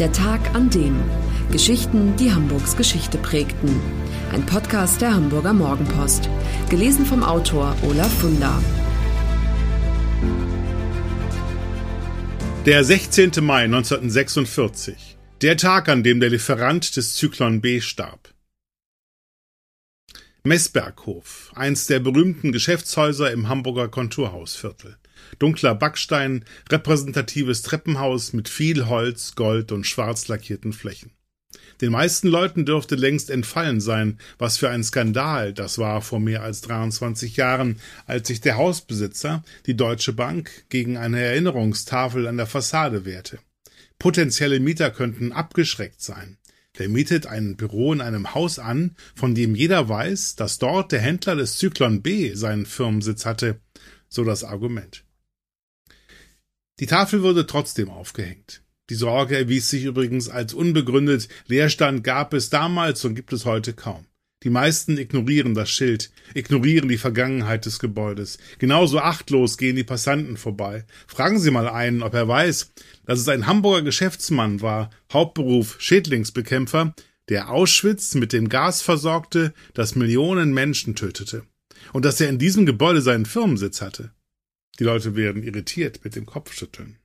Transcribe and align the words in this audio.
Der 0.00 0.12
Tag 0.12 0.54
an 0.54 0.70
dem. 0.70 0.98
Geschichten, 1.52 2.16
die 2.16 2.32
Hamburgs 2.32 2.74
Geschichte 2.74 3.18
prägten. 3.18 3.68
Ein 4.32 4.46
Podcast 4.46 5.02
der 5.02 5.12
Hamburger 5.12 5.52
Morgenpost. 5.52 6.30
Gelesen 6.70 7.04
vom 7.04 7.22
Autor 7.22 7.76
Olaf 7.82 8.10
Funder. 8.18 8.64
Der 12.64 12.82
16. 12.82 13.44
Mai 13.44 13.64
1946. 13.64 15.18
Der 15.42 15.58
Tag, 15.58 15.90
an 15.90 16.02
dem 16.02 16.18
der 16.18 16.30
Lieferant 16.30 16.96
des 16.96 17.14
Zyklon 17.16 17.60
B 17.60 17.82
starb. 17.82 18.32
Messberghof, 20.44 21.52
eins 21.54 21.86
der 21.88 22.00
berühmten 22.00 22.52
Geschäftshäuser 22.52 23.30
im 23.32 23.50
Hamburger 23.50 23.88
Konturhausviertel. 23.88 24.96
Dunkler 25.38 25.74
Backstein, 25.74 26.44
repräsentatives 26.70 27.62
Treppenhaus 27.62 28.32
mit 28.32 28.48
viel 28.48 28.88
Holz, 28.88 29.34
Gold 29.34 29.72
und 29.72 29.86
schwarz 29.86 30.28
lackierten 30.28 30.72
Flächen. 30.72 31.12
Den 31.80 31.92
meisten 31.92 32.28
Leuten 32.28 32.66
dürfte 32.66 32.94
längst 32.94 33.30
entfallen 33.30 33.80
sein, 33.80 34.18
was 34.38 34.58
für 34.58 34.68
ein 34.68 34.84
Skandal 34.84 35.54
das 35.54 35.78
war 35.78 36.02
vor 36.02 36.20
mehr 36.20 36.42
als 36.42 36.60
23 36.60 37.36
Jahren, 37.36 37.80
als 38.06 38.28
sich 38.28 38.40
der 38.40 38.56
Hausbesitzer, 38.56 39.42
die 39.66 39.76
Deutsche 39.76 40.12
Bank, 40.12 40.50
gegen 40.68 40.96
eine 40.96 41.20
Erinnerungstafel 41.20 42.26
an 42.26 42.36
der 42.36 42.46
Fassade 42.46 43.04
wehrte. 43.04 43.38
Potenzielle 43.98 44.60
Mieter 44.60 44.90
könnten 44.90 45.32
abgeschreckt 45.32 46.02
sein. 46.02 46.36
Der 46.78 46.88
mietet 46.88 47.26
ein 47.26 47.56
Büro 47.56 47.92
in 47.92 48.00
einem 48.00 48.34
Haus 48.34 48.58
an, 48.58 48.96
von 49.14 49.34
dem 49.34 49.54
jeder 49.54 49.88
weiß, 49.88 50.36
dass 50.36 50.58
dort 50.58 50.92
der 50.92 51.00
Händler 51.00 51.36
des 51.36 51.58
Zyklon 51.58 52.00
B 52.02 52.34
seinen 52.34 52.64
Firmensitz 52.64 53.26
hatte, 53.26 53.60
so 54.08 54.24
das 54.24 54.44
Argument. 54.44 55.04
Die 56.80 56.86
Tafel 56.86 57.22
wurde 57.22 57.46
trotzdem 57.46 57.90
aufgehängt. 57.90 58.62
Die 58.88 58.94
Sorge 58.94 59.36
erwies 59.36 59.68
sich 59.68 59.84
übrigens 59.84 60.30
als 60.30 60.54
unbegründet, 60.54 61.28
Leerstand 61.46 62.02
gab 62.02 62.32
es 62.32 62.48
damals 62.48 63.04
und 63.04 63.14
gibt 63.14 63.34
es 63.34 63.44
heute 63.44 63.74
kaum. 63.74 64.06
Die 64.42 64.50
meisten 64.50 64.96
ignorieren 64.96 65.52
das 65.52 65.70
Schild, 65.70 66.10
ignorieren 66.32 66.88
die 66.88 66.96
Vergangenheit 66.96 67.66
des 67.66 67.78
Gebäudes. 67.78 68.38
Genauso 68.58 68.98
achtlos 68.98 69.58
gehen 69.58 69.76
die 69.76 69.84
Passanten 69.84 70.38
vorbei. 70.38 70.86
Fragen 71.06 71.38
Sie 71.38 71.50
mal 71.50 71.68
einen, 71.68 72.02
ob 72.02 72.14
er 72.14 72.26
weiß, 72.26 72.72
dass 73.04 73.20
es 73.20 73.28
ein 73.28 73.46
Hamburger 73.46 73.82
Geschäftsmann 73.82 74.62
war, 74.62 74.88
Hauptberuf 75.12 75.76
Schädlingsbekämpfer, 75.78 76.94
der 77.28 77.50
Auschwitz 77.50 78.14
mit 78.14 78.32
dem 78.32 78.48
Gas 78.48 78.80
versorgte, 78.80 79.52
das 79.74 79.94
Millionen 79.94 80.54
Menschen 80.54 80.94
tötete. 80.94 81.42
Und 81.92 82.06
dass 82.06 82.22
er 82.22 82.30
in 82.30 82.38
diesem 82.38 82.64
Gebäude 82.64 83.02
seinen 83.02 83.26
Firmensitz 83.26 83.82
hatte. 83.82 84.12
Die 84.78 84.84
Leute 84.84 85.16
werden 85.16 85.42
irritiert 85.42 86.04
mit 86.04 86.16
dem 86.16 86.26
Kopfschütteln. 86.26 86.98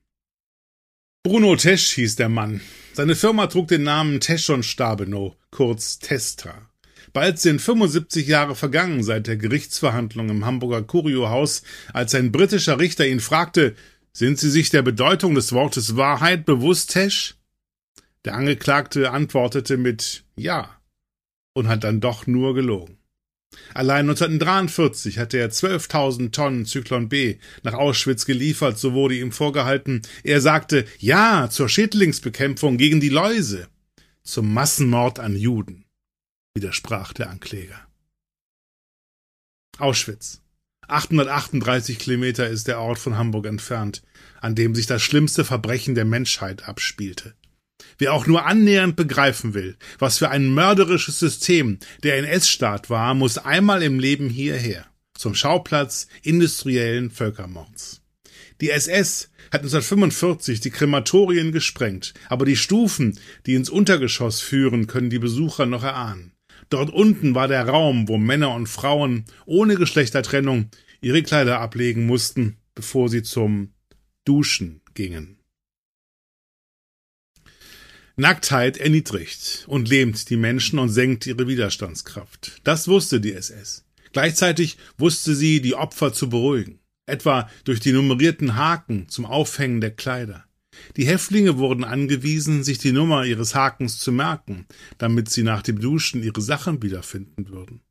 Bruno 1.23 1.55
Tesch 1.55 1.93
hieß 1.93 2.17
der 2.17 2.29
Mann. 2.29 2.61
Seine 2.93 3.15
Firma 3.15 3.47
trug 3.47 3.67
den 3.67 3.83
Namen 3.83 4.19
Tesch 4.19 4.49
und 4.49 4.63
Stabenow, 4.63 5.35
kurz 5.49 5.97
Testra. 5.99 6.69
Bald 7.13 7.39
sind 7.39 7.61
75 7.61 8.27
Jahre 8.27 8.55
vergangen 8.55 9.03
seit 9.03 9.27
der 9.27 9.37
Gerichtsverhandlung 9.37 10.29
im 10.29 10.45
Hamburger 10.45 10.83
Curiohaus, 10.83 11.63
als 11.93 12.13
ein 12.13 12.31
britischer 12.31 12.79
Richter 12.79 13.07
ihn 13.07 13.19
fragte, 13.19 13.75
sind 14.13 14.39
Sie 14.39 14.49
sich 14.49 14.69
der 14.69 14.81
Bedeutung 14.81 15.35
des 15.35 15.51
Wortes 15.51 15.95
Wahrheit 15.97 16.45
bewusst, 16.45 16.91
Tesch? 16.91 17.35
Der 18.23 18.35
Angeklagte 18.35 19.11
antwortete 19.11 19.77
mit 19.77 20.23
Ja 20.35 20.79
und 21.53 21.67
hat 21.67 21.83
dann 21.83 22.01
doch 22.01 22.27
nur 22.27 22.53
gelogen. 22.53 22.97
Allein 23.73 24.09
1943 24.09 25.19
hatte 25.19 25.37
er 25.37 25.51
12.000 25.51 26.31
Tonnen 26.31 26.65
Zyklon 26.65 27.09
B 27.09 27.37
nach 27.63 27.73
Auschwitz 27.73 28.25
geliefert, 28.25 28.77
so 28.77 28.93
wurde 28.93 29.15
ihm 29.15 29.31
vorgehalten. 29.31 30.01
Er 30.23 30.41
sagte 30.41 30.85
Ja 30.99 31.49
zur 31.49 31.69
Schädlingsbekämpfung 31.69 32.77
gegen 32.77 32.99
die 32.99 33.09
Läuse, 33.09 33.67
zum 34.23 34.53
Massenmord 34.53 35.19
an 35.19 35.35
Juden, 35.35 35.85
widersprach 36.55 37.13
der 37.13 37.29
Ankläger. 37.29 37.79
Auschwitz. 39.77 40.41
838 40.87 41.97
Kilometer 41.97 42.47
ist 42.47 42.67
der 42.67 42.79
Ort 42.79 42.99
von 42.99 43.17
Hamburg 43.17 43.47
entfernt, 43.47 44.03
an 44.39 44.55
dem 44.55 44.75
sich 44.75 44.85
das 44.85 45.01
schlimmste 45.01 45.43
Verbrechen 45.43 45.95
der 45.95 46.05
Menschheit 46.05 46.67
abspielte. 46.67 47.35
Wer 47.97 48.13
auch 48.13 48.27
nur 48.27 48.45
annähernd 48.45 48.95
begreifen 48.95 49.53
will, 49.53 49.77
was 49.99 50.17
für 50.17 50.29
ein 50.29 50.53
mörderisches 50.53 51.19
System 51.19 51.79
der 52.03 52.17
NS-Staat 52.17 52.89
war, 52.89 53.13
muss 53.13 53.37
einmal 53.37 53.83
im 53.83 53.99
Leben 53.99 54.29
hierher, 54.29 54.85
zum 55.13 55.33
Schauplatz 55.33 56.07
industriellen 56.21 57.09
Völkermords. 57.09 58.01
Die 58.61 58.69
SS 58.69 59.29
hat 59.51 59.61
1945 59.61 60.59
die 60.59 60.69
Krematorien 60.69 61.51
gesprengt, 61.51 62.13
aber 62.29 62.45
die 62.45 62.55
Stufen, 62.55 63.19
die 63.45 63.55
ins 63.55 63.69
Untergeschoss 63.69 64.41
führen, 64.41 64.87
können 64.87 65.09
die 65.09 65.19
Besucher 65.19 65.65
noch 65.65 65.83
erahnen. 65.83 66.33
Dort 66.69 66.89
unten 66.89 67.35
war 67.35 67.47
der 67.47 67.67
Raum, 67.67 68.07
wo 68.07 68.17
Männer 68.17 68.53
und 68.53 68.67
Frauen 68.67 69.25
ohne 69.45 69.75
Geschlechtertrennung 69.75 70.69
ihre 71.01 71.21
Kleider 71.21 71.59
ablegen 71.59 72.05
mussten, 72.05 72.57
bevor 72.73 73.09
sie 73.09 73.23
zum 73.23 73.73
Duschen 74.23 74.81
gingen. 74.93 75.37
Nacktheit 78.17 78.77
erniedrigt 78.77 79.65
und 79.67 79.89
lähmt 79.89 80.29
die 80.29 80.37
Menschen 80.37 80.79
und 80.79 80.89
senkt 80.89 81.27
ihre 81.27 81.47
Widerstandskraft. 81.47 82.61
Das 82.63 82.87
wusste 82.87 83.19
die 83.19 83.33
SS. 83.33 83.83
Gleichzeitig 84.13 84.77
wusste 84.97 85.35
sie, 85.35 85.61
die 85.61 85.75
Opfer 85.75 86.13
zu 86.13 86.29
beruhigen, 86.29 86.79
etwa 87.05 87.49
durch 87.65 87.81
die 87.81 87.91
nummerierten 87.91 88.55
Haken 88.55 89.09
zum 89.09 89.25
Aufhängen 89.25 89.81
der 89.81 89.91
Kleider. 89.91 90.45
Die 90.95 91.05
Häftlinge 91.05 91.57
wurden 91.57 91.83
angewiesen, 91.83 92.63
sich 92.63 92.77
die 92.77 92.93
Nummer 92.93 93.25
ihres 93.25 93.53
Hakens 93.53 93.99
zu 93.99 94.13
merken, 94.13 94.65
damit 94.97 95.29
sie 95.29 95.43
nach 95.43 95.61
dem 95.61 95.79
Duschen 95.79 96.23
ihre 96.23 96.41
Sachen 96.41 96.81
wiederfinden 96.81 97.49
würden. 97.49 97.81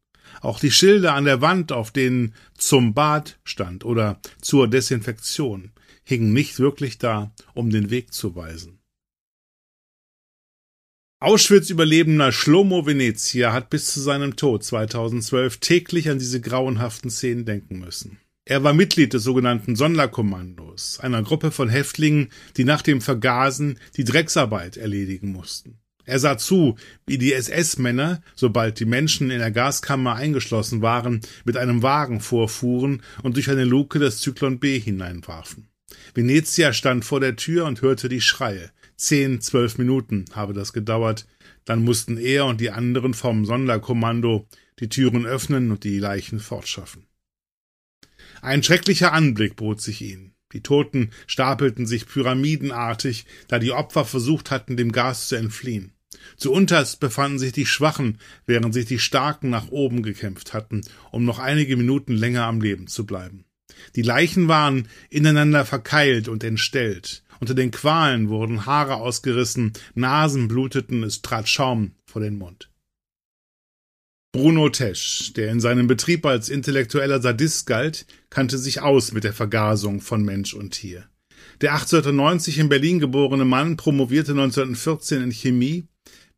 Auch 0.41 0.59
die 0.59 0.71
Schilder 0.71 1.15
an 1.15 1.27
der 1.27 1.43
Wand, 1.43 1.71
auf 1.71 1.91
denen 1.91 2.35
zum 2.57 2.95
Bad 2.95 3.39
stand 3.45 3.85
oder 3.85 4.21
zur 4.41 4.69
Desinfektion, 4.69 5.73
hingen 6.03 6.33
nicht 6.33 6.59
wirklich 6.59 6.97
da, 6.97 7.33
um 7.53 7.69
den 7.69 7.91
Weg 7.91 8.15
zu 8.15 8.35
weisen. 8.35 8.79
Auschwitz-Überlebender 11.25 12.33
Shlomo 12.33 12.85
Venezia 12.85 13.55
hat 13.55 13.71
bis 13.71 13.87
zu 13.87 14.01
seinem 14.01 14.37
Tod 14.37 14.63
2012 14.63 15.57
täglich 15.57 16.11
an 16.11 16.19
diese 16.19 16.39
grauenhaften 16.39 17.09
Szenen 17.11 17.47
denken 17.47 17.79
müssen. 17.79 18.19
Er 18.45 18.63
war 18.63 18.75
Mitglied 18.75 19.15
des 19.15 19.23
sogenannten 19.23 19.75
Sonderkommandos, 19.75 21.01
einer 21.01 21.23
Gruppe 21.23 21.51
von 21.51 21.71
Häftlingen, 21.71 22.29
die 22.59 22.65
nach 22.65 22.83
dem 22.83 23.01
Vergasen 23.01 23.79
die 23.97 24.05
Drecksarbeit 24.05 24.77
erledigen 24.77 25.33
mussten. 25.33 25.79
Er 26.05 26.19
sah 26.19 26.37
zu, 26.37 26.77
wie 27.07 27.17
die 27.17 27.33
SS-Männer, 27.33 28.21
sobald 28.35 28.79
die 28.79 28.85
Menschen 28.85 29.31
in 29.31 29.39
der 29.39 29.51
Gaskammer 29.51 30.17
eingeschlossen 30.17 30.83
waren, 30.83 31.23
mit 31.47 31.57
einem 31.57 31.83
Wagen 31.83 32.21
vorfuhren 32.21 33.01
und 33.23 33.37
durch 33.37 33.49
eine 33.49 33.65
Luke 33.65 33.99
das 33.99 34.19
Zyklon 34.19 34.59
B 34.59 34.79
hineinwarfen. 34.79 35.69
Venezia 36.15 36.75
stand 36.75 37.07
vor 37.07 37.21
der 37.21 37.37
Tür 37.37 37.65
und 37.65 37.81
hörte 37.81 38.11
die 38.11 38.21
Schreie. 38.21 38.71
Zehn, 38.97 39.41
zwölf 39.41 39.79
Minuten 39.79 40.25
habe 40.33 40.53
das 40.53 40.73
gedauert. 40.73 41.27
Dann 41.65 41.83
mussten 41.85 42.17
er 42.17 42.47
und 42.47 42.61
die 42.61 42.71
anderen 42.71 43.15
vom 43.15 43.45
Sonderkommando 43.45 44.47
die 44.81 44.89
Türen 44.89 45.27
öffnen 45.27 45.71
und 45.71 45.85
die 45.85 45.99
Leichen 45.99 46.41
fortschaffen. 46.41 47.07
Ein 48.43 48.63
schrecklicher 48.63 49.13
Anblick 49.13 49.57
bot 49.57 49.81
sich 49.81 50.03
ihnen. 50.03 50.35
Die 50.53 50.63
Toten 50.63 51.11
stapelten 51.27 51.87
sich 51.87 52.07
pyramidenartig, 52.07 53.27
da 53.49 53.59
die 53.59 53.73
Opfer 53.73 54.05
versucht 54.05 54.51
hatten, 54.51 54.77
dem 54.77 54.93
Gas 54.93 55.29
zu 55.29 55.37
entfliehen. 55.37 55.93
Zu 56.37 56.53
unterst 56.53 57.01
befanden 57.01 57.39
sich 57.39 57.53
die 57.53 57.67
Schwachen, 57.67 58.19
während 58.47 58.73
sich 58.73 58.87
die 58.87 59.01
Starken 59.01 59.51
nach 59.51 59.69
oben 59.69 60.03
gekämpft 60.03 60.53
hatten, 60.53 60.83
um 61.11 61.25
noch 61.25 61.39
einige 61.39 61.77
Minuten 61.77 62.13
länger 62.13 62.45
am 62.45 62.61
Leben 62.61 62.87
zu 62.87 63.05
bleiben. 63.05 63.45
Die 63.97 64.03
Leichen 64.03 64.49
waren 64.49 64.89
ineinander 65.11 65.65
verkeilt 65.65 66.29
und 66.29 66.45
entstellt. 66.45 67.23
Unter 67.41 67.55
den 67.55 67.71
Qualen 67.71 68.29
wurden 68.29 68.67
Haare 68.67 68.97
ausgerissen, 68.97 69.73
Nasen 69.95 70.49
bluteten, 70.49 71.03
es 71.03 71.23
trat 71.23 71.49
Schaum 71.49 71.93
vor 72.07 72.23
den 72.23 72.39
Mund. 72.39 72.71
Bruno 74.33 74.69
Tesch, 74.69 75.33
der 75.35 75.53
in 75.53 75.61
seinem 75.61 75.87
Betrieb 75.87 76.27
als 76.27 76.49
intellektueller 76.49 77.23
Sadist 77.23 77.67
galt, 77.67 78.07
kannte 78.31 78.59
sich 78.59 78.81
aus 78.81 79.13
mit 79.13 79.23
der 79.23 79.33
Vergasung 79.33 80.01
von 80.01 80.25
Mensch 80.25 80.55
und 80.55 80.73
Tier. 80.73 81.09
Der 81.61 81.73
1890 81.75 82.59
in 82.59 82.69
Berlin 82.69 82.99
geborene 82.99 83.45
Mann 83.45 83.77
promovierte 83.77 84.33
1914 84.33 85.23
in 85.23 85.31
Chemie 85.31 85.87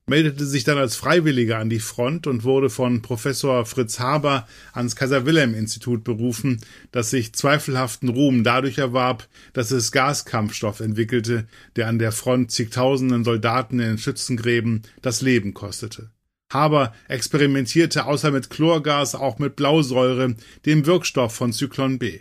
meldete 0.08 0.46
sich 0.46 0.62
dann 0.62 0.78
als 0.78 0.94
Freiwilliger 0.94 1.58
an 1.58 1.68
die 1.68 1.80
Front 1.80 2.28
und 2.28 2.44
wurde 2.44 2.70
von 2.70 3.02
Professor 3.02 3.66
Fritz 3.66 3.98
Haber 3.98 4.46
ans 4.72 4.94
Kaiser-Wilhelm-Institut 4.94 6.04
berufen, 6.04 6.60
das 6.92 7.10
sich 7.10 7.32
zweifelhaften 7.32 8.08
Ruhm 8.08 8.44
dadurch 8.44 8.78
erwarb, 8.78 9.28
dass 9.52 9.72
es 9.72 9.90
Gaskampfstoff 9.90 10.78
entwickelte, 10.78 11.48
der 11.74 11.88
an 11.88 11.98
der 11.98 12.12
Front 12.12 12.52
zigtausenden 12.52 13.24
Soldaten 13.24 13.80
in 13.80 13.86
den 13.86 13.98
Schützengräben 13.98 14.82
das 15.02 15.22
Leben 15.22 15.54
kostete. 15.54 16.10
Haber 16.52 16.94
experimentierte 17.08 18.06
außer 18.06 18.30
mit 18.30 18.50
Chlorgas 18.50 19.16
auch 19.16 19.40
mit 19.40 19.56
Blausäure, 19.56 20.36
dem 20.64 20.86
Wirkstoff 20.86 21.34
von 21.34 21.52
Zyklon 21.52 21.98
B. 21.98 22.20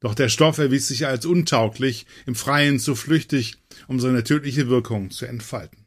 Doch 0.00 0.14
der 0.14 0.28
Stoff 0.28 0.58
erwies 0.58 0.88
sich 0.88 1.06
als 1.06 1.24
untauglich, 1.24 2.06
im 2.26 2.34
Freien 2.34 2.78
zu 2.78 2.94
flüchtig, 2.94 3.56
um 3.86 4.00
seine 4.00 4.24
tödliche 4.24 4.68
Wirkung 4.68 5.10
zu 5.10 5.24
entfalten. 5.24 5.81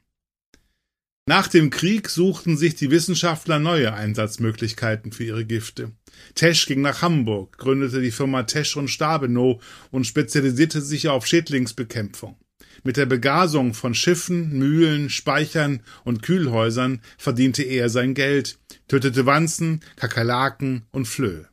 Nach 1.27 1.47
dem 1.47 1.71
Krieg 1.71 2.07
suchten 2.09 2.55
sich 2.55 2.75
die 2.75 2.91
Wissenschaftler 2.91 3.57
neue 3.57 3.91
Einsatzmöglichkeiten 3.91 5.11
für 5.11 5.23
ihre 5.23 5.43
Gifte. 5.43 5.91
Tesch 6.35 6.67
ging 6.67 6.81
nach 6.81 7.01
Hamburg, 7.01 7.57
gründete 7.57 7.99
die 7.99 8.11
Firma 8.11 8.43
Tesch 8.43 8.77
und 8.77 8.89
Stabenow 8.89 9.59
und 9.89 10.05
spezialisierte 10.05 10.81
sich 10.81 11.07
auf 11.07 11.25
Schädlingsbekämpfung. 11.25 12.37
Mit 12.83 12.97
der 12.97 13.07
Begasung 13.07 13.73
von 13.73 13.95
Schiffen, 13.95 14.59
Mühlen, 14.59 15.09
Speichern 15.09 15.79
und 16.03 16.21
Kühlhäusern 16.21 17.01
verdiente 17.17 17.63
er 17.63 17.89
sein 17.89 18.13
Geld, 18.13 18.59
tötete 18.87 19.25
Wanzen, 19.25 19.79
Kakerlaken 19.95 20.85
und 20.91 21.07
Flöhe. 21.07 21.49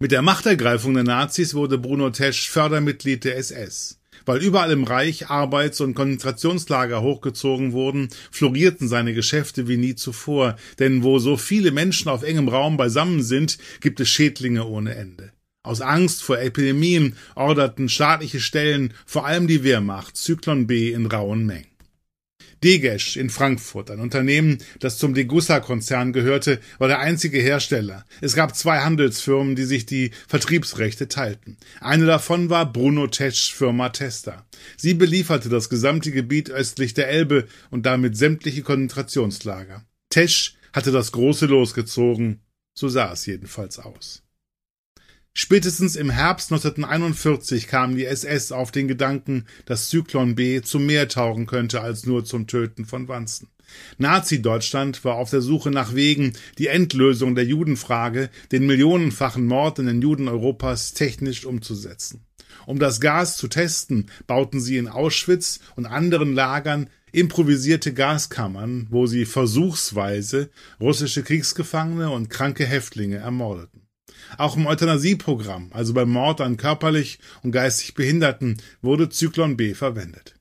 Mit 0.00 0.10
der 0.10 0.22
Machtergreifung 0.22 0.94
der 0.94 1.04
Nazis 1.04 1.54
wurde 1.54 1.78
Bruno 1.78 2.10
Tesch 2.10 2.50
Fördermitglied 2.50 3.22
der 3.22 3.36
SS. 3.36 4.00
Weil 4.28 4.42
überall 4.42 4.70
im 4.72 4.84
Reich 4.84 5.30
Arbeits- 5.30 5.80
und 5.80 5.94
Konzentrationslager 5.94 7.00
hochgezogen 7.00 7.72
wurden, 7.72 8.08
florierten 8.30 8.86
seine 8.86 9.14
Geschäfte 9.14 9.68
wie 9.68 9.78
nie 9.78 9.94
zuvor, 9.94 10.56
denn 10.78 11.02
wo 11.02 11.18
so 11.18 11.38
viele 11.38 11.70
Menschen 11.70 12.10
auf 12.10 12.22
engem 12.22 12.48
Raum 12.48 12.76
beisammen 12.76 13.22
sind, 13.22 13.56
gibt 13.80 14.00
es 14.00 14.10
Schädlinge 14.10 14.66
ohne 14.66 14.94
Ende. 14.96 15.32
Aus 15.62 15.80
Angst 15.80 16.22
vor 16.22 16.38
Epidemien 16.38 17.16
orderten 17.36 17.88
staatliche 17.88 18.40
Stellen, 18.40 18.92
vor 19.06 19.24
allem 19.24 19.46
die 19.46 19.64
Wehrmacht, 19.64 20.18
Zyklon 20.18 20.66
B 20.66 20.92
in 20.92 21.06
rauen 21.06 21.46
Mengen. 21.46 21.67
Degesch 22.62 23.16
in 23.16 23.30
Frankfurt, 23.30 23.90
ein 23.90 24.00
Unternehmen, 24.00 24.58
das 24.80 24.98
zum 24.98 25.14
Degussa-Konzern 25.14 26.12
gehörte, 26.12 26.60
war 26.78 26.88
der 26.88 26.98
einzige 26.98 27.38
Hersteller. 27.38 28.04
Es 28.20 28.34
gab 28.34 28.56
zwei 28.56 28.80
Handelsfirmen, 28.80 29.56
die 29.56 29.64
sich 29.64 29.86
die 29.86 30.10
Vertriebsrechte 30.26 31.08
teilten. 31.08 31.56
Eine 31.80 32.06
davon 32.06 32.50
war 32.50 32.72
Bruno 32.72 33.06
Teschs 33.06 33.48
Firma 33.48 33.90
Testa. 33.90 34.46
Sie 34.76 34.94
belieferte 34.94 35.48
das 35.48 35.68
gesamte 35.68 36.10
Gebiet 36.10 36.50
östlich 36.50 36.94
der 36.94 37.08
Elbe 37.08 37.46
und 37.70 37.86
damit 37.86 38.16
sämtliche 38.16 38.62
Konzentrationslager. 38.62 39.84
Tesch 40.10 40.54
hatte 40.72 40.92
das 40.92 41.12
große 41.12 41.46
losgezogen, 41.46 42.40
so 42.74 42.88
sah 42.88 43.12
es 43.12 43.26
jedenfalls 43.26 43.78
aus. 43.78 44.22
Spätestens 45.40 45.94
im 45.94 46.10
Herbst 46.10 46.50
1941 46.50 47.68
kam 47.68 47.94
die 47.94 48.06
SS 48.06 48.50
auf 48.50 48.72
den 48.72 48.88
Gedanken, 48.88 49.44
dass 49.66 49.88
Zyklon 49.88 50.34
B 50.34 50.62
zum 50.62 50.84
Meer 50.84 51.06
tauchen 51.06 51.46
könnte 51.46 51.80
als 51.80 52.04
nur 52.06 52.24
zum 52.24 52.48
Töten 52.48 52.86
von 52.86 53.06
Wanzen. 53.06 53.46
Nazi-Deutschland 53.98 55.04
war 55.04 55.14
auf 55.14 55.30
der 55.30 55.40
Suche 55.40 55.70
nach 55.70 55.94
Wegen, 55.94 56.32
die 56.58 56.66
Endlösung 56.66 57.36
der 57.36 57.44
Judenfrage, 57.44 58.30
den 58.50 58.66
millionenfachen 58.66 59.46
Mord 59.46 59.78
in 59.78 59.86
den 59.86 60.02
Juden 60.02 60.26
Europas 60.26 60.92
technisch 60.92 61.46
umzusetzen. 61.46 62.26
Um 62.66 62.80
das 62.80 63.00
Gas 63.00 63.36
zu 63.36 63.46
testen, 63.46 64.10
bauten 64.26 64.60
sie 64.60 64.76
in 64.76 64.88
Auschwitz 64.88 65.60
und 65.76 65.86
anderen 65.86 66.34
Lagern 66.34 66.90
improvisierte 67.12 67.94
Gaskammern, 67.94 68.88
wo 68.90 69.06
sie 69.06 69.24
versuchsweise 69.24 70.50
russische 70.80 71.22
Kriegsgefangene 71.22 72.10
und 72.10 72.28
kranke 72.28 72.66
Häftlinge 72.66 73.18
ermordeten. 73.18 73.87
Auch 74.36 74.56
im 74.56 74.66
Euthanasieprogramm, 74.66 75.70
also 75.72 75.94
beim 75.94 76.10
Mord 76.10 76.40
an 76.40 76.56
körperlich 76.56 77.18
und 77.42 77.52
geistig 77.52 77.94
Behinderten, 77.94 78.58
wurde 78.82 79.08
Zyklon 79.08 79.56
B 79.56 79.74
verwendet. 79.74 80.34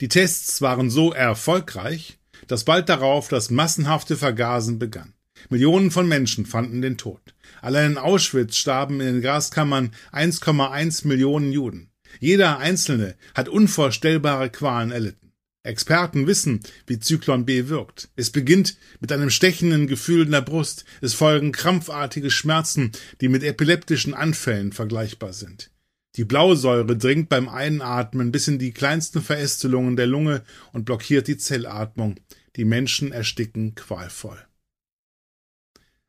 Die 0.00 0.08
Tests 0.08 0.60
waren 0.62 0.90
so 0.90 1.12
erfolgreich, 1.12 2.18
dass 2.46 2.64
bald 2.64 2.88
darauf 2.88 3.28
das 3.28 3.50
massenhafte 3.50 4.16
Vergasen 4.16 4.78
begann. 4.78 5.14
Millionen 5.50 5.90
von 5.90 6.08
Menschen 6.08 6.46
fanden 6.46 6.82
den 6.82 6.96
Tod. 6.96 7.34
Allein 7.60 7.92
in 7.92 7.98
Auschwitz 7.98 8.56
starben 8.56 9.00
in 9.00 9.14
den 9.14 9.22
Gaskammern 9.22 9.92
1,1 10.12 11.06
Millionen 11.06 11.52
Juden. 11.52 11.90
Jeder 12.20 12.58
Einzelne 12.58 13.16
hat 13.34 13.48
unvorstellbare 13.48 14.50
Qualen 14.50 14.90
erlitten. 14.90 15.23
Experten 15.64 16.26
wissen, 16.26 16.60
wie 16.86 17.00
Zyklon 17.00 17.46
B 17.46 17.68
wirkt. 17.68 18.10
Es 18.16 18.30
beginnt 18.30 18.76
mit 19.00 19.10
einem 19.10 19.30
stechenden 19.30 19.86
Gefühl 19.86 20.26
in 20.26 20.30
der 20.30 20.42
Brust. 20.42 20.84
Es 21.00 21.14
folgen 21.14 21.52
krampfartige 21.52 22.30
Schmerzen, 22.30 22.92
die 23.20 23.28
mit 23.28 23.42
epileptischen 23.42 24.14
Anfällen 24.14 24.72
vergleichbar 24.72 25.32
sind. 25.32 25.70
Die 26.16 26.24
Blausäure 26.24 26.96
dringt 26.96 27.28
beim 27.28 27.48
Einatmen 27.48 28.30
bis 28.30 28.46
in 28.46 28.58
die 28.58 28.72
kleinsten 28.72 29.20
Verästelungen 29.20 29.96
der 29.96 30.06
Lunge 30.06 30.44
und 30.72 30.84
blockiert 30.84 31.26
die 31.26 31.38
Zellatmung. 31.38 32.20
Die 32.56 32.64
Menschen 32.64 33.10
ersticken 33.10 33.74
qualvoll. 33.74 34.38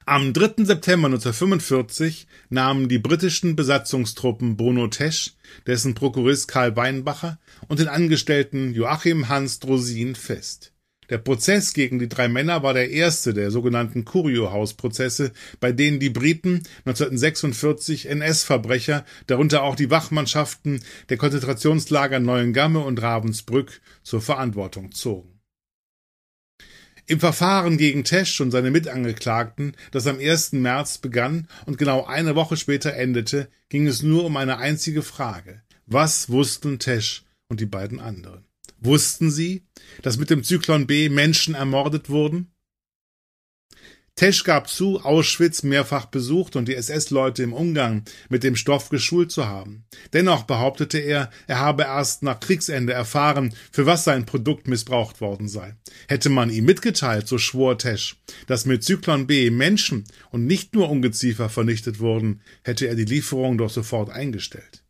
Am 0.07 0.33
3. 0.33 0.65
September 0.65 1.07
1945 1.07 2.27
nahmen 2.49 2.87
die 2.87 2.99
britischen 2.99 3.55
Besatzungstruppen 3.55 4.55
Bruno 4.55 4.87
Tesch, 4.87 5.33
dessen 5.65 5.95
Prokurist 5.95 6.47
Karl 6.47 6.75
Weinbacher 6.75 7.39
und 7.69 7.79
den 7.79 7.87
Angestellten 7.87 8.75
Joachim 8.75 9.29
Hans 9.29 9.59
Drosin 9.59 10.13
fest. 10.13 10.73
Der 11.09 11.17
Prozess 11.17 11.73
gegen 11.73 11.97
die 11.97 12.07
drei 12.07 12.27
Männer 12.27 12.61
war 12.61 12.75
der 12.75 12.91
erste 12.91 13.33
der 13.33 13.49
sogenannten 13.49 14.05
Curio-Haus-Prozesse, 14.05 15.31
bei 15.59 15.71
denen 15.71 15.99
die 15.99 16.11
Briten 16.11 16.61
1946 16.85 18.07
NS-Verbrecher, 18.07 19.05
darunter 19.25 19.63
auch 19.63 19.75
die 19.75 19.89
Wachmannschaften 19.89 20.83
der 21.09 21.17
Konzentrationslager 21.17 22.19
Neuengamme 22.19 22.79
und 22.79 23.01
Ravensbrück, 23.01 23.81
zur 24.03 24.21
Verantwortung 24.21 24.91
zogen. 24.91 25.34
Im 27.07 27.19
Verfahren 27.19 27.77
gegen 27.77 28.03
Tesch 28.03 28.41
und 28.41 28.49
seine 28.49 28.71
Mitangeklagten, 28.71 29.75
das 29.91 30.07
am 30.07 30.17
1. 30.17 30.53
März 30.53 30.97
begann 30.97 31.47
und 31.67 31.77
genau 31.77 32.03
eine 32.05 32.35
Woche 32.35 32.57
später 32.57 32.93
endete, 32.93 33.47
ging 33.69 33.85
es 33.85 34.01
nur 34.01 34.25
um 34.25 34.37
eine 34.37 34.57
einzige 34.57 35.03
Frage. 35.03 35.61
Was 35.85 36.29
wussten 36.29 36.79
Tesch 36.79 37.23
und 37.47 37.59
die 37.59 37.67
beiden 37.67 37.99
anderen? 37.99 38.45
Wussten 38.79 39.29
sie, 39.29 39.67
dass 40.01 40.17
mit 40.17 40.31
dem 40.31 40.43
Zyklon 40.43 40.87
B 40.87 41.09
Menschen 41.09 41.53
ermordet 41.53 42.09
wurden? 42.09 42.51
Tesch 44.15 44.45
gab 44.45 44.69
zu, 44.69 45.01
Auschwitz 45.01 45.63
mehrfach 45.63 46.05
besucht 46.05 46.55
und 46.55 46.69
die 46.69 46.75
SS-Leute 46.75 47.43
im 47.43 47.51
Umgang 47.51 48.03
mit 48.29 48.43
dem 48.43 48.55
Stoff 48.55 48.87
geschult 48.87 49.29
zu 49.29 49.45
haben. 49.45 49.83
Dennoch 50.13 50.43
behauptete 50.43 50.99
er, 50.99 51.29
er 51.47 51.59
habe 51.59 51.83
erst 51.83 52.23
nach 52.23 52.39
Kriegsende 52.39 52.93
erfahren, 52.93 53.53
für 53.73 53.85
was 53.85 54.05
sein 54.05 54.25
Produkt 54.25 54.69
missbraucht 54.69 55.19
worden 55.19 55.49
sei. 55.49 55.75
Hätte 56.07 56.29
man 56.29 56.49
ihm 56.49 56.63
mitgeteilt, 56.63 57.27
so 57.27 57.37
schwor 57.37 57.77
Tesch, 57.77 58.15
dass 58.47 58.65
mit 58.65 58.85
Zyklon 58.85 59.27
B 59.27 59.49
Menschen 59.49 60.05
und 60.31 60.45
nicht 60.45 60.75
nur 60.75 60.89
Ungeziefer 60.89 61.49
vernichtet 61.49 61.99
wurden, 61.99 62.39
hätte 62.63 62.87
er 62.87 62.95
die 62.95 63.03
Lieferung 63.03 63.57
doch 63.57 63.69
sofort 63.69 64.09
eingestellt. 64.09 64.85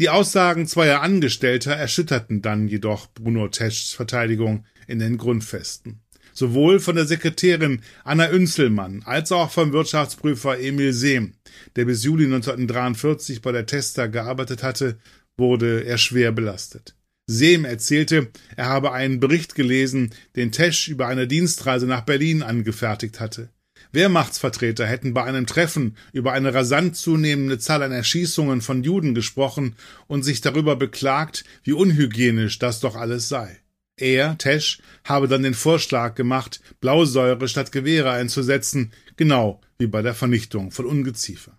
Die 0.00 0.08
Aussagen 0.08 0.66
zweier 0.66 1.00
Angestellter 1.00 1.72
erschütterten 1.72 2.42
dann 2.42 2.66
jedoch 2.66 3.06
Bruno 3.14 3.46
Teschs 3.48 3.92
Verteidigung 3.92 4.66
in 4.88 4.98
den 4.98 5.16
Grundfesten. 5.16 6.02
Sowohl 6.36 6.80
von 6.80 6.96
der 6.96 7.06
Sekretärin 7.06 7.80
AnnaÜnzelmann 8.04 9.02
als 9.06 9.32
auch 9.32 9.50
vom 9.50 9.72
Wirtschaftsprüfer 9.72 10.60
Emil 10.60 10.92
Sehm, 10.92 11.32
der 11.76 11.86
bis 11.86 12.04
Juli 12.04 12.26
1943 12.26 13.40
bei 13.40 13.52
der 13.52 13.64
Tester 13.64 14.06
gearbeitet 14.08 14.62
hatte, 14.62 14.98
wurde 15.38 15.84
er 15.86 15.96
schwer 15.96 16.32
belastet. 16.32 16.94
Sehm 17.26 17.64
erzählte, 17.64 18.28
er 18.54 18.66
habe 18.66 18.92
einen 18.92 19.18
Bericht 19.18 19.54
gelesen, 19.54 20.10
den 20.36 20.52
Tesch 20.52 20.88
über 20.88 21.06
eine 21.06 21.26
Dienstreise 21.26 21.86
nach 21.86 22.02
Berlin 22.02 22.42
angefertigt 22.42 23.18
hatte. 23.18 23.48
Wehrmachtsvertreter 23.92 24.86
hätten 24.86 25.14
bei 25.14 25.24
einem 25.24 25.46
Treffen 25.46 25.96
über 26.12 26.34
eine 26.34 26.52
rasant 26.52 26.96
zunehmende 26.96 27.58
Zahl 27.58 27.82
an 27.82 27.92
Erschießungen 27.92 28.60
von 28.60 28.84
Juden 28.84 29.14
gesprochen 29.14 29.74
und 30.06 30.22
sich 30.22 30.42
darüber 30.42 30.76
beklagt, 30.76 31.44
wie 31.64 31.72
unhygienisch 31.72 32.58
das 32.58 32.80
doch 32.80 32.94
alles 32.94 33.30
sei. 33.30 33.58
Er, 33.98 34.36
Tesch, 34.36 34.82
habe 35.04 35.26
dann 35.26 35.42
den 35.42 35.54
Vorschlag 35.54 36.14
gemacht, 36.14 36.60
Blausäure 36.80 37.48
statt 37.48 37.72
Gewehre 37.72 38.10
einzusetzen, 38.10 38.92
genau 39.16 39.60
wie 39.78 39.86
bei 39.86 40.02
der 40.02 40.14
Vernichtung 40.14 40.70
von 40.70 40.84
Ungeziefer. 40.84 41.58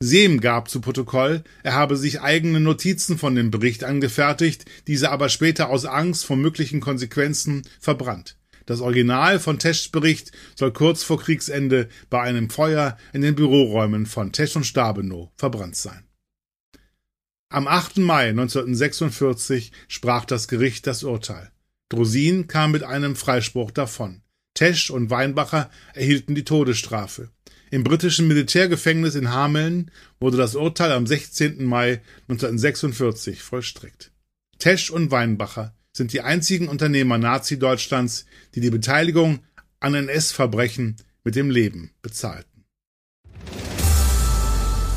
Sehm 0.00 0.40
gab 0.40 0.68
zu 0.68 0.80
Protokoll, 0.80 1.44
er 1.62 1.74
habe 1.74 1.96
sich 1.96 2.22
eigene 2.22 2.58
Notizen 2.58 3.18
von 3.18 3.36
dem 3.36 3.50
Bericht 3.52 3.84
angefertigt, 3.84 4.64
diese 4.88 5.10
aber 5.10 5.28
später 5.28 5.68
aus 5.68 5.84
Angst 5.84 6.24
vor 6.24 6.36
möglichen 6.36 6.80
Konsequenzen 6.80 7.62
verbrannt. 7.78 8.36
Das 8.66 8.80
Original 8.80 9.38
von 9.38 9.58
Teschs 9.58 9.88
Bericht 9.88 10.32
soll 10.56 10.72
kurz 10.72 11.04
vor 11.04 11.20
Kriegsende 11.20 11.88
bei 12.10 12.20
einem 12.20 12.50
Feuer 12.50 12.96
in 13.12 13.22
den 13.22 13.34
Büroräumen 13.34 14.06
von 14.06 14.32
Tesch 14.32 14.56
und 14.56 14.64
Stabenow 14.64 15.30
verbrannt 15.36 15.76
sein. 15.76 16.04
Am 17.52 17.68
8. 17.68 17.98
Mai 17.98 18.30
1946 18.30 19.72
sprach 19.86 20.24
das 20.24 20.48
Gericht 20.48 20.86
das 20.86 21.04
Urteil. 21.04 21.52
Drosin 21.90 22.46
kam 22.46 22.70
mit 22.70 22.82
einem 22.82 23.14
Freispruch 23.14 23.70
davon. 23.70 24.22
Tesch 24.54 24.88
und 24.88 25.10
Weinbacher 25.10 25.70
erhielten 25.92 26.34
die 26.34 26.46
Todesstrafe. 26.46 27.28
Im 27.70 27.84
britischen 27.84 28.26
Militärgefängnis 28.26 29.16
in 29.16 29.30
Hameln 29.30 29.90
wurde 30.18 30.38
das 30.38 30.54
Urteil 30.54 30.92
am 30.92 31.06
16. 31.06 31.62
Mai 31.66 32.00
1946 32.28 33.42
vollstreckt. 33.42 34.12
Tesch 34.58 34.90
und 34.90 35.10
Weinbacher 35.10 35.74
sind 35.92 36.14
die 36.14 36.22
einzigen 36.22 36.68
Unternehmer 36.68 37.18
Nazi-Deutschlands, 37.18 38.24
die 38.54 38.60
die 38.60 38.70
Beteiligung 38.70 39.40
an 39.78 39.92
NS-Verbrechen 39.92 40.96
mit 41.22 41.36
dem 41.36 41.50
Leben 41.50 41.90
bezahlten. 42.00 42.51